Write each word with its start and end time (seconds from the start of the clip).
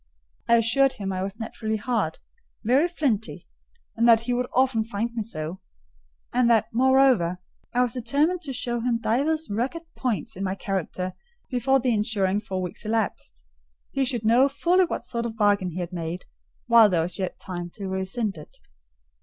I 0.49 0.55
assured 0.55 0.93
him 0.93 1.13
I 1.13 1.21
was 1.21 1.39
naturally 1.39 1.77
hard—very 1.77 2.87
flinty, 2.87 3.47
and 3.95 4.07
that 4.09 4.21
he 4.21 4.33
would 4.33 4.47
often 4.51 4.83
find 4.83 5.13
me 5.13 5.21
so; 5.21 5.59
and 6.33 6.49
that, 6.49 6.65
moreover, 6.73 7.37
I 7.71 7.83
was 7.83 7.93
determined 7.93 8.41
to 8.41 8.51
show 8.51 8.79
him 8.79 8.97
divers 8.99 9.47
rugged 9.51 9.83
points 9.95 10.35
in 10.35 10.43
my 10.43 10.55
character 10.55 11.13
before 11.51 11.79
the 11.79 11.93
ensuing 11.93 12.39
four 12.39 12.63
weeks 12.63 12.83
elapsed: 12.83 13.43
he 13.91 14.03
should 14.03 14.25
know 14.25 14.49
fully 14.49 14.85
what 14.85 15.05
sort 15.05 15.27
of 15.27 15.33
a 15.33 15.35
bargain 15.35 15.69
he 15.69 15.81
had 15.81 15.93
made, 15.93 16.25
while 16.65 16.89
there 16.89 17.03
was 17.03 17.19
yet 17.19 17.39
time 17.39 17.69
to 17.75 17.87
rescind 17.87 18.37
it. 18.37 18.57